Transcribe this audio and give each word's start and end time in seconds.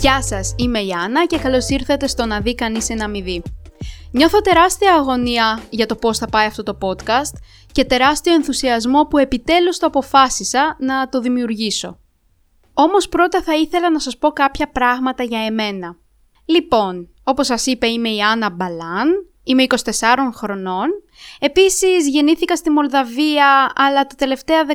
Γεια 0.00 0.22
σας, 0.22 0.54
είμαι 0.56 0.80
η 0.80 0.92
Άννα 0.92 1.26
και 1.26 1.38
καλώς 1.38 1.68
ήρθατε 1.68 2.06
στο 2.06 2.26
να 2.26 2.40
δει 2.40 2.54
κανείς 2.54 2.88
ένα 2.90 3.08
μηδί. 3.08 3.42
Νιώθω 4.12 4.40
τεράστια 4.40 4.94
αγωνία 4.94 5.62
για 5.70 5.86
το 5.86 5.96
πώς 5.96 6.18
θα 6.18 6.26
πάει 6.26 6.46
αυτό 6.46 6.62
το 6.62 6.78
podcast 6.80 7.34
και 7.72 7.84
τεράστιο 7.84 8.34
ενθουσιασμό 8.34 9.06
που 9.06 9.18
επιτέλους 9.18 9.78
το 9.78 9.86
αποφάσισα 9.86 10.76
να 10.78 11.08
το 11.08 11.20
δημιουργήσω. 11.20 11.98
Όμως 12.74 13.08
πρώτα 13.08 13.42
θα 13.42 13.54
ήθελα 13.54 13.90
να 13.90 13.98
σας 13.98 14.18
πω 14.18 14.28
κάποια 14.30 14.70
πράγματα 14.70 15.22
για 15.22 15.44
εμένα. 15.44 15.96
Λοιπόν, 16.44 17.08
όπως 17.24 17.46
σας 17.46 17.66
είπε 17.66 17.86
είμαι 17.86 18.08
η 18.08 18.20
Άννα 18.20 18.50
Μπαλάν, 18.50 19.08
είμαι 19.42 19.62
24 19.62 20.32
χρονών. 20.34 20.88
Επίσης 21.40 22.08
γεννήθηκα 22.08 22.56
στη 22.56 22.70
Μολδαβία 22.70 23.72
αλλά 23.74 24.06
τα 24.06 24.14
τελευταία 24.14 24.64
14 24.66 24.74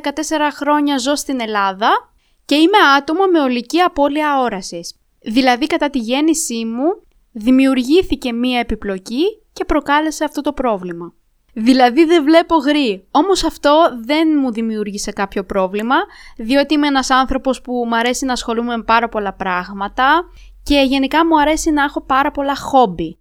χρόνια 0.52 0.98
ζω 0.98 1.14
στην 1.14 1.40
Ελλάδα 1.40 2.12
και 2.44 2.54
είμαι 2.54 2.78
άτομο 2.96 3.26
με 3.26 3.40
ολική 3.40 3.80
απώλεια 3.80 4.40
όρασης. 4.40 4.94
Δηλαδή 5.26 5.66
κατά 5.66 5.90
τη 5.90 5.98
γέννησή 5.98 6.64
μου 6.64 7.02
δημιουργήθηκε 7.32 8.32
μία 8.32 8.58
επιπλοκή 8.58 9.24
και 9.52 9.64
προκάλεσε 9.64 10.24
αυτό 10.24 10.40
το 10.40 10.52
πρόβλημα. 10.52 11.14
Δηλαδή 11.52 12.04
δεν 12.04 12.24
βλέπω 12.24 12.56
γρή. 12.56 13.06
Όμως 13.10 13.44
αυτό 13.44 13.88
δεν 14.04 14.28
μου 14.40 14.52
δημιούργησε 14.52 15.10
κάποιο 15.10 15.44
πρόβλημα, 15.44 15.96
διότι 16.36 16.74
είμαι 16.74 16.86
ένας 16.86 17.10
άνθρωπος 17.10 17.60
που 17.60 17.84
μου 17.88 17.96
αρέσει 17.96 18.24
να 18.24 18.32
ασχολούμαι 18.32 18.76
με 18.76 18.82
πάρα 18.82 19.08
πολλά 19.08 19.32
πράγματα 19.32 20.24
και 20.62 20.84
γενικά 20.88 21.26
μου 21.26 21.40
αρέσει 21.40 21.70
να 21.70 21.82
έχω 21.82 22.00
πάρα 22.00 22.30
πολλά 22.30 22.56
χόμπι. 22.56 23.18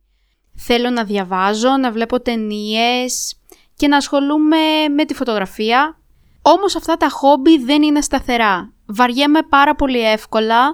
Θέλω 0.55 0.89
να 0.89 1.03
διαβάζω, 1.03 1.77
να 1.77 1.91
βλέπω 1.91 2.21
ταινίες 2.21 3.35
και 3.75 3.87
να 3.87 3.97
ασχολούμαι 3.97 4.87
με 4.95 5.05
τη 5.05 5.13
φωτογραφία. 5.13 5.99
Όμως 6.41 6.75
αυτά 6.75 6.97
τα 6.97 7.09
χόμπι 7.09 7.57
δεν 7.57 7.81
είναι 7.81 8.01
σταθερά. 8.01 8.73
Βαριέμαι 8.85 9.41
πάρα 9.49 9.75
πολύ 9.75 10.11
εύκολα 10.11 10.73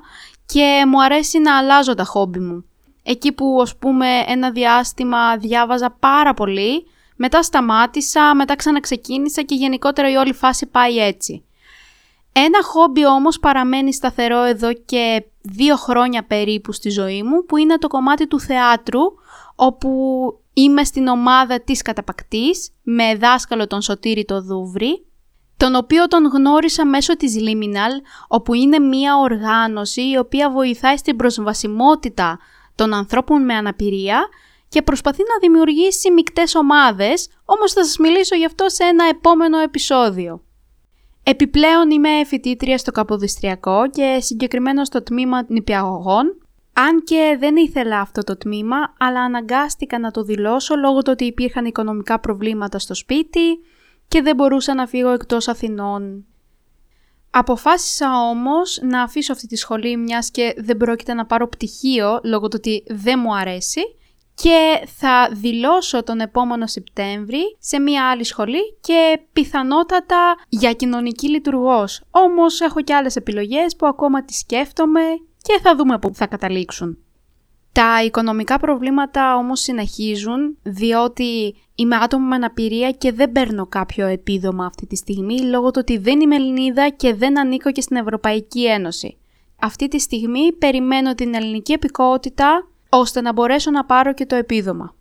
και 0.54 0.84
μου 0.88 1.04
αρέσει 1.04 1.40
να 1.40 1.58
αλλάζω 1.58 1.94
τα 1.94 2.04
χόμπι 2.04 2.40
μου. 2.40 2.66
Εκεί 3.04 3.32
που 3.32 3.60
ας 3.62 3.78
πούμε 3.78 4.08
ένα 4.28 4.52
διάστημα 4.52 5.38
διάβαζα 5.38 5.96
πάρα 6.00 6.34
πολύ, 6.34 6.86
μετά 7.16 7.44
σταμάτησα, 7.44 8.36
μετά 8.36 8.56
ξαναξεκίνησα 8.56 9.42
και 9.42 9.56
γενικότερα 9.56 10.12
η 10.12 10.16
όλη 10.16 10.34
φάση 10.34 10.66
πάει 10.66 10.98
έτσι. 10.98 11.46
Ένα 12.34 12.64
χόμπι 12.64 13.06
όμως 13.06 13.40
παραμένει 13.40 13.94
σταθερό 13.94 14.44
εδώ 14.44 14.74
και 14.74 15.24
δύο 15.42 15.76
χρόνια 15.76 16.24
περίπου 16.24 16.72
στη 16.72 16.90
ζωή 16.90 17.24
μου, 17.24 17.46
που 17.46 17.58
είναι 17.58 17.78
το 17.78 17.88
κομμάτι 17.88 18.28
του 18.28 18.40
θεάτρου, 18.40 19.02
όπου 19.56 19.90
είμαι 20.54 20.84
στην 20.84 21.08
ομάδα 21.08 21.62
της 21.62 21.82
Καταπακτής, 21.82 22.72
με 22.82 23.16
δάσκαλο 23.16 23.68
τον 23.68 23.82
Σωτήρη 23.82 24.26
το 24.26 24.42
Δούβρη, 24.42 25.06
τον 25.62 25.76
οποίο 25.76 26.08
τον 26.08 26.26
γνώρισα 26.26 26.86
μέσω 26.86 27.18
της 27.18 27.36
Liminal, 27.40 28.02
όπου 28.28 28.54
είναι 28.54 28.80
μία 28.80 29.18
οργάνωση 29.18 30.02
η 30.10 30.18
οποία 30.18 30.52
βοηθάει 30.52 30.98
στην 30.98 31.16
προσβασιμότητα 31.16 32.40
των 32.76 32.94
ανθρώπων 32.94 33.46
με 33.46 33.54
αναπηρία 33.54 34.28
και 34.68 34.82
προσπαθεί 34.82 35.22
να 35.22 35.40
δημιουργήσει 35.42 36.12
μικτές 36.12 36.56
ομάδες, 36.56 37.30
όμως 37.46 37.74
θα 37.74 37.86
σας 37.86 37.98
μιλήσω 37.98 38.36
γι' 38.36 38.46
αυτό 38.46 38.70
σε 38.70 38.84
ένα 38.84 39.06
επόμενο 39.10 39.58
επεισόδιο. 39.60 40.44
Επιπλέον 41.24 41.92
είμαι 41.92 42.26
φοιτήτρια 42.26 42.78
στο 42.78 42.92
Καποδιστριακό 42.92 43.90
και 43.90 44.18
συγκεκριμένα 44.22 44.86
στο 44.86 45.04
τμήμα 45.04 45.46
νηπιαγωγών, 45.48 46.38
αν 46.74 47.04
και 47.04 47.38
δεν 47.40 47.56
ήθελα 47.56 48.00
αυτό 48.00 48.24
το 48.24 48.38
τμήμα, 48.38 48.78
αλλά 49.00 49.22
αναγκάστηκα 49.22 50.00
να 50.00 50.12
το 50.12 50.24
δηλώσω 50.24 50.76
λόγω 50.76 51.02
του 51.02 51.10
ότι 51.12 51.26
υπήρχαν 51.26 51.66
οικονομικά 51.66 52.20
προβλήματα 52.20 52.80
στο 52.80 52.94
σπίτι 52.94 53.60
και 54.12 54.22
δεν 54.22 54.36
μπορούσα 54.36 54.74
να 54.74 54.88
φύγω 54.88 55.10
εκτός 55.10 55.48
Αθηνών. 55.48 56.26
Αποφάσισα 57.30 58.30
όμως 58.30 58.80
να 58.82 59.02
αφήσω 59.02 59.34
αυτή 59.34 59.48
τη 59.48 59.56
σχολή 59.56 59.98
μιας 59.98 60.32
και 60.32 60.54
δεν 60.58 60.78
πρόκειται 60.78 61.14
να 61.14 61.26
πάρω 61.26 61.48
πτυχίο 61.48 62.20
λόγω 62.24 62.48
του 62.48 62.56
ότι 62.58 62.84
δεν 62.88 63.20
μου 63.24 63.36
αρέσει 63.36 63.82
και 64.34 64.84
θα 64.98 65.30
δηλώσω 65.32 66.04
τον 66.04 66.20
επόμενο 66.20 66.68
Σεπτέμβρη 66.68 67.58
σε 67.60 67.80
μια 67.80 68.10
άλλη 68.10 68.24
σχολή 68.24 68.78
και 68.82 69.20
πιθανότατα 69.34 70.36
για 70.50 70.74
κοινωνική 70.74 71.30
λειτουργός. 71.30 72.02
Όμως 72.12 72.62
έχω 72.62 72.82
και 72.82 72.94
άλλες 72.94 73.16
επιλογές 73.16 73.76
που 73.76 73.88
ακόμα 73.88 74.26
τις 74.26 74.38
σκέφτομαι 74.38 75.02
και 75.42 75.60
θα 75.62 75.76
δούμε 75.76 76.00
πού 76.00 76.12
θα 76.14 76.28
καταλήξουν. 76.28 76.98
Τα 77.72 78.04
οικονομικά 78.04 78.60
προβλήματα 78.60 79.36
όμως 79.36 79.60
συνεχίζουν 79.60 80.58
διότι 80.64 81.56
είμαι 81.76 81.96
άτομο 81.96 82.28
με 82.28 82.36
αναπηρία 82.36 82.92
και 82.92 83.12
δεν 83.12 83.32
παίρνω 83.32 83.66
κάποιο 83.66 84.08
επίδομα 84.08 84.66
αυτή 84.66 84.88
τη 84.88 84.96
στιγμή 84.96 85.42
λόγω 85.42 85.72
του 85.72 85.78
ότι 85.82 85.98
δεν 85.98 86.22
είμαι 86.22 86.36
Ελληνίδα 86.36 86.90
και 86.90 87.14
δεν 87.14 87.40
ανήκω 87.40 87.72
και 87.72 87.82
στην 87.82 87.96
Ευρωπαϊκή 87.96 88.68
Ένωση. 88.68 89.18
Αυτή 89.60 89.88
τη 89.88 90.00
στιγμή 90.00 90.54
περιμένω 90.54 91.16
την 91.16 91.34
ελληνική 91.34 91.74
επικότητα 91.74 92.68
ώστε 92.90 93.22
να 93.22 93.34
μπορέσω 93.34 93.72
να 93.72 93.86
πάρω 93.86 94.14
και 94.14 94.26
το 94.26 94.36
επίδομα. 94.36 94.96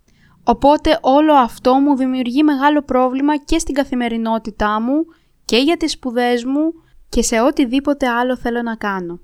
Οπότε 0.45 0.99
όλο 1.01 1.35
αυτό 1.35 1.75
μου 1.75 1.97
δημιουργεί 1.97 2.43
μεγάλο 2.43 2.83
πρόβλημα 2.83 3.37
και 3.37 3.59
στην 3.59 3.75
καθημερινότητά 3.75 4.81
μου 4.81 5.05
και 5.45 5.57
για 5.57 5.77
τις 5.77 5.93
σπουδές 5.93 6.45
μου 6.45 6.73
και 7.09 7.23
σε 7.23 7.41
οτιδήποτε 7.41 8.09
άλλο 8.09 8.37
θέλω 8.37 8.63
να 8.63 8.77
κάνω. 8.77 9.21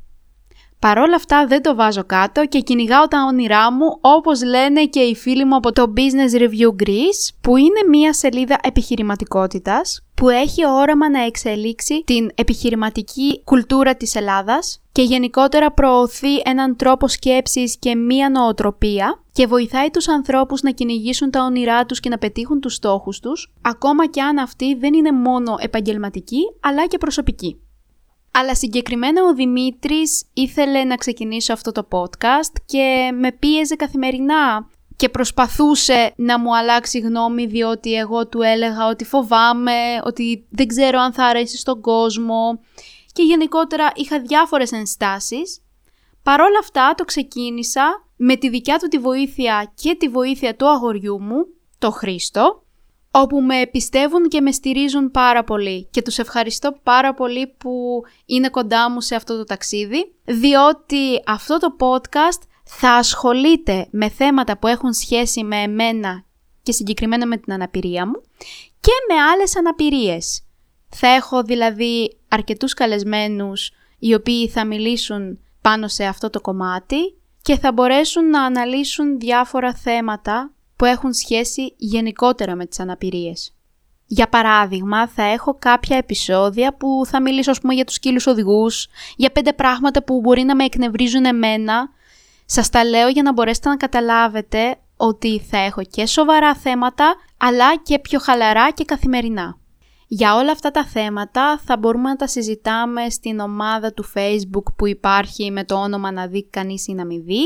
Παρόλα 0.86 1.14
αυτά 1.14 1.47
δεν 1.47 1.62
το 1.62 1.74
βάζω 1.74 2.04
κάτω 2.04 2.47
και 2.47 2.60
κυνηγάω 2.60 3.08
τα 3.08 3.24
όνειρά 3.28 3.72
μου 3.72 3.98
όπως 4.00 4.44
λένε 4.44 4.84
και 4.84 5.00
οι 5.00 5.14
φίλοι 5.14 5.44
μου 5.44 5.56
από 5.56 5.72
το 5.72 5.92
Business 5.97 6.41
Review 6.41 6.82
Greece 6.82 7.34
που 7.41 7.56
είναι 7.56 7.88
μια 7.88 8.12
σελίδα 8.12 8.58
επιχειρηματικότητας 8.62 10.04
που 10.14 10.28
έχει 10.28 10.66
όραμα 10.66 11.10
να 11.10 11.24
εξελίξει 11.24 12.02
την 12.04 12.30
επιχειρηματική 12.34 13.42
κουλτούρα 13.44 13.94
της 13.97 14.14
Ελλάδας 14.14 14.82
και 14.92 15.02
γενικότερα 15.02 15.72
προωθεί 15.72 16.36
έναν 16.44 16.76
τρόπο 16.76 17.08
σκέψης 17.08 17.76
και 17.78 17.94
μία 17.94 18.30
νοοτροπία 18.30 19.20
και 19.32 19.47
βοηθάει 19.47 19.91
τους 19.91 20.08
ανθρώπους 20.08 20.62
να 20.62 20.70
κυνηγήσουν 20.70 21.30
τα 21.30 21.42
όνειρά 21.42 21.86
τους 21.86 22.00
και 22.00 22.08
να 22.08 22.18
πετύχουν 22.18 22.60
τους 22.60 22.74
στόχους 22.74 23.20
τους, 23.20 23.53
ακόμα 23.62 24.06
και 24.06 24.22
αν 24.22 24.38
αυτή 24.38 24.74
δεν 24.74 24.94
είναι 24.94 25.12
μόνο 25.12 25.56
επαγγελματική 25.60 26.41
αλλά 26.60 26.86
και 26.86 26.98
προσωπική. 26.98 27.60
Αλλά 28.38 28.54
συγκεκριμένα 28.54 29.24
ο 29.24 29.34
Δημήτρης 29.34 30.24
ήθελε 30.32 30.84
να 30.84 30.97
ξεκινήσω 30.97 31.52
αυτό 31.52 31.72
το 31.72 31.88
podcast 31.91 32.52
και 32.66 33.10
με 33.14 33.32
πίεζε 33.32 33.76
καθημερινά 33.76 34.69
και 34.97 35.08
προσπαθούσε 35.08 36.12
να 36.16 36.38
μου 36.38 36.56
αλλάξει 36.56 36.98
γνώμη 36.98 37.47
διότι 37.47 37.94
εγώ 37.94 38.28
του 38.28 38.42
έλεγα 38.42 38.86
ότι 38.86 39.04
φοβάμαι, 39.04 40.00
ότι 40.04 40.47
δεν 40.50 40.66
ξέρω 40.66 41.00
αν 41.00 41.12
θα 41.12 41.24
αρέσει 41.24 41.56
στον 41.56 41.80
κόσμο 41.80 42.60
και 43.12 43.22
γενικότερα 43.22 43.91
είχα 43.94 44.20
διάφορες 44.20 44.72
ενστάσεις. 44.72 45.60
Παρόλα 46.22 46.58
αυτά 46.60 46.94
το 46.97 47.04
ξεκίνησα 47.04 48.06
με 48.16 48.36
τη 48.36 48.48
δικιά 48.48 48.78
του 48.78 48.88
τη 48.88 48.98
βοήθεια 48.98 49.72
και 49.74 49.94
τη 49.94 50.08
βοήθεια 50.08 50.56
του 50.56 50.68
αγοριού 50.68 51.22
μου, 51.22 51.47
το 51.78 51.91
Χρήστο, 51.91 52.66
όπου 53.22 53.41
με 53.41 53.66
πιστεύουν 53.71 54.28
και 54.28 54.41
με 54.41 54.53
στηρίζουν 54.53 55.10
πάρα 55.10 55.44
πολύ 55.44 55.88
και 55.91 56.03
τους 56.03 56.19
ευχαριστώ 56.19 56.78
πάρα 56.82 57.15
πολύ 57.15 57.54
που 57.59 58.03
είναι 58.27 58.49
κοντά 58.49 58.91
μου 58.91 59.00
σε 59.00 59.15
αυτό 59.15 59.37
το 59.37 59.44
ταξίδι, 59.44 60.15
διότι 60.25 61.22
αυτό 61.27 61.59
το 61.59 61.77
podcast 61.78 62.43
θα 62.65 62.91
ασχολείται 62.91 63.88
με 63.91 64.09
θέματα 64.09 64.59
που 64.59 64.66
έχουν 64.66 64.93
σχέση 64.93 65.44
με 65.44 65.56
εμένα 65.56 66.25
και 66.62 66.72
συγκεκριμένα 66.72 67.27
με 67.27 67.37
την 67.37 67.53
αναπηρία 67.53 68.06
μου 68.06 68.22
και 68.81 68.93
με 69.09 69.21
άλλες 69.21 69.56
αναπηρίες. 69.56 70.44
Θα 70.88 71.09
έχω 71.09 71.43
δηλαδή 71.43 72.19
αρκετούς 72.28 72.75
καλεσμένους 72.75 73.71
οι 73.98 74.15
οποίοι 74.15 74.48
θα 74.48 74.65
μιλήσουν 74.65 75.38
πάνω 75.60 75.88
σε 75.88 76.04
αυτό 76.04 76.31
το 76.31 76.41
κομμάτι 76.41 76.97
και 77.43 77.59
θα 77.59 77.72
μπορέσουν 77.72 78.31
να 78.31 78.43
αναλύσουν 78.43 79.19
διάφορα 79.19 79.74
θέματα 79.74 80.51
που 80.77 80.84
έχουν 80.84 81.13
σχέση 81.13 81.75
γενικότερα 81.77 82.55
με 82.55 82.67
τις 82.67 82.81
αναπηρίες. 82.81 83.51
Για 84.07 84.28
παράδειγμα, 84.28 85.09
θα 85.09 85.23
έχω 85.23 85.57
κάποια 85.59 85.97
επεισόδια 85.97 86.75
που 86.77 87.03
θα 87.07 87.23
μιλήσω 87.23 87.51
ας 87.51 87.61
πούμε 87.61 87.75
για 87.75 87.84
τους 87.84 87.95
σκύλους 87.95 88.27
οδηγούς, 88.27 88.89
για 89.17 89.31
πέντε 89.31 89.53
πράγματα 89.53 90.03
που 90.03 90.21
μπορεί 90.21 90.43
να 90.43 90.55
με 90.55 90.65
εκνευρίζουν 90.65 91.25
εμένα. 91.25 91.89
Σας 92.45 92.71
τα 92.71 92.84
λέω 92.84 93.09
για 93.09 93.23
να 93.23 93.33
μπορέσετε 93.33 93.69
να 93.69 93.77
καταλάβετε 93.77 94.77
ότι 94.97 95.41
θα 95.41 95.59
έχω 95.59 95.83
και 95.83 96.07
σοβαρά 96.07 96.55
θέματα, 96.55 97.15
αλλά 97.37 97.77
και 97.77 97.99
πιο 97.99 98.19
χαλαρά 98.19 98.71
και 98.71 98.84
καθημερινά. 98.84 99.59
Για 100.09 100.37
όλα 100.37 100.53
αυτά 100.53 100.71
τα 100.71 100.84
θέματα 100.84 101.61
θα 101.65 101.77
μπορούμε 101.77 102.09
να 102.09 102.17
τα 102.17 102.27
συζητάμε 102.27 103.11
στην 103.11 103.39
ομάδα 103.39 103.93
του 103.93 104.05
Facebook 104.15 104.73
που 104.77 104.87
υπάρχει 104.87 105.51
με 105.51 105.65
το 105.65 105.75
όνομα 105.75 106.13
«Να 106.13 106.27
δει 106.27 106.45
κανείς 106.45 106.87
ή 106.87 106.93
να 106.93 107.05
μην 107.05 107.25
δει» 107.25 107.45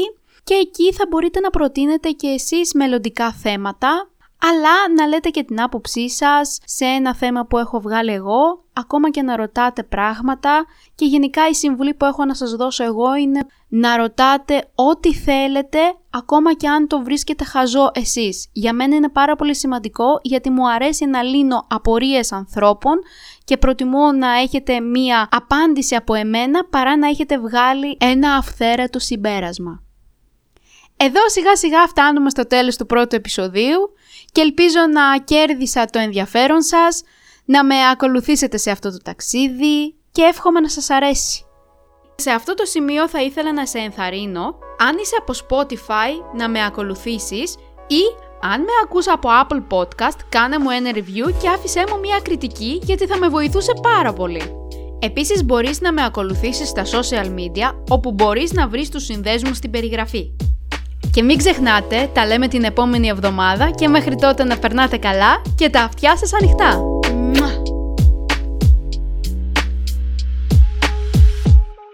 και 0.51 0.57
εκεί 0.57 0.93
θα 0.93 1.05
μπορείτε 1.09 1.41
να 1.41 1.51
προτείνετε 1.51 2.11
και 2.11 2.27
εσείς 2.27 2.75
μελλοντικά 2.75 3.33
θέματα, 3.33 4.11
αλλά 4.43 4.95
να 4.97 5.07
λέτε 5.07 5.29
και 5.29 5.43
την 5.43 5.61
άποψή 5.63 6.11
σας 6.11 6.59
σε 6.65 6.85
ένα 6.85 7.15
θέμα 7.15 7.47
που 7.47 7.59
έχω 7.59 7.81
βγάλει 7.81 8.13
εγώ, 8.13 8.65
ακόμα 8.73 9.11
και 9.11 9.23
να 9.23 9.37
ρωτάτε 9.37 9.83
πράγματα 9.83 10.65
και 10.95 11.05
γενικά 11.05 11.49
η 11.49 11.55
συμβουλή 11.55 11.95
που 11.95 12.05
έχω 12.05 12.25
να 12.25 12.35
σας 12.35 12.51
δώσω 12.51 12.85
εγώ 12.85 13.15
είναι 13.15 13.41
να 13.69 13.97
ρωτάτε 13.97 14.71
ό,τι 14.75 15.15
θέλετε, 15.15 15.79
ακόμα 16.11 16.55
και 16.55 16.69
αν 16.69 16.87
το 16.87 17.03
βρίσκετε 17.03 17.45
χαζό 17.45 17.91
εσείς. 17.95 18.49
Για 18.53 18.73
μένα 18.73 18.97
είναι 18.97 19.09
πάρα 19.09 19.37
πολύ 19.37 19.55
σημαντικό 19.55 20.21
γιατί 20.23 20.51
μου 20.51 20.71
αρέσει 20.71 21.07
να 21.07 21.23
λύνω 21.23 21.67
απορίες 21.69 22.33
ανθρώπων 22.33 22.99
και 23.45 23.57
προτιμώ 23.57 24.13
να 24.13 24.39
έχετε 24.39 24.81
μία 24.81 25.29
απάντηση 25.31 25.95
από 25.95 26.15
εμένα 26.15 26.65
παρά 26.65 26.97
να 26.97 27.09
έχετε 27.09 27.39
βγάλει 27.39 27.97
ένα 28.01 28.35
αυθαίρετο 28.35 28.99
συμπέρασμα. 28.99 29.83
Εδώ 31.03 31.29
σιγά 31.29 31.57
σιγά 31.57 31.87
φτάνουμε 31.87 32.31
στο 32.31 32.47
τέλος 32.47 32.77
του 32.77 32.87
πρώτου 32.87 33.17
επεισοδίου 33.17 33.95
και 34.33 34.41
ελπίζω 34.41 34.79
να 34.93 35.19
κέρδισα 35.25 35.85
το 35.85 35.99
ενδιαφέρον 35.99 36.63
σας, 36.63 37.03
να 37.45 37.65
με 37.65 37.75
ακολουθήσετε 37.91 38.57
σε 38.57 38.71
αυτό 38.71 38.91
το 38.91 38.97
ταξίδι 39.05 39.95
και 40.13 40.23
εύχομαι 40.23 40.61
να 40.61 40.69
σας 40.69 40.91
αρέσει. 40.91 41.45
Σε 42.15 42.31
αυτό 42.31 42.55
το 42.55 42.65
σημείο 42.65 43.09
θα 43.09 43.23
ήθελα 43.23 43.53
να 43.53 43.67
σε 43.67 43.79
ενθαρρύνω, 43.79 44.59
αν 44.79 44.97
είσαι 44.99 45.15
από 45.19 45.33
Spotify, 45.33 46.37
να 46.37 46.49
με 46.49 46.65
ακολουθήσεις 46.65 47.55
ή 47.87 48.03
αν 48.43 48.61
με 48.61 48.73
ακούς 48.85 49.09
από 49.09 49.29
Apple 49.43 49.63
Podcast, 49.71 50.19
κάνε 50.29 50.59
μου 50.59 50.71
ένα 50.71 50.91
review 50.95 51.33
και 51.43 51.49
άφησέ 51.49 51.85
μου 51.89 51.99
μια 51.99 52.21
κριτική 52.23 52.81
γιατί 52.83 53.07
θα 53.07 53.17
με 53.19 53.29
βοηθούσε 53.29 53.73
πάρα 53.83 54.13
πολύ. 54.13 54.43
Επίσης 54.99 55.45
μπορείς 55.45 55.81
να 55.81 55.93
με 55.93 56.05
ακολουθήσεις 56.05 56.69
στα 56.69 56.85
social 56.85 57.27
media 57.27 57.75
όπου 57.89 58.13
μπορείς 58.13 58.53
να 58.53 58.69
βρεις 58.69 58.89
τους 58.89 59.05
συνδέσμους 59.05 59.57
στην 59.57 59.71
περιγραφή. 59.71 60.33
Και 61.13 61.23
μην 61.23 61.39
ξεχνάτε, 61.39 62.11
τα 62.13 62.27
λέμε 62.27 62.49
την 62.49 62.65
επόμενη 62.65 63.09
εβδομάδα 63.09 63.71
και 63.71 63.89
μέχρι 63.89 64.15
τότε 64.15 64.45
να 64.45 64.59
περνάτε 64.59 64.97
καλά 64.97 65.43
και 65.55 65.69
τα 65.69 65.83
αυτιά 65.83 66.17
σας 66.17 66.33
ανοιχτά. 66.33 66.81